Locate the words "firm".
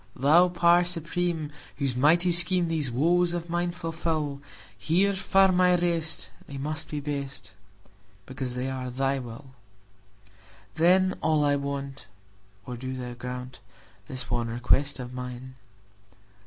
5.13-5.61